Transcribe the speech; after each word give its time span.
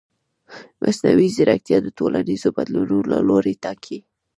مصنوعي 0.81 1.29
ځیرکتیا 1.35 1.77
د 1.83 1.87
ټولنیزو 1.97 2.49
بدلونونو 2.57 3.15
لوری 3.29 3.53
ټاکي. 3.63 3.99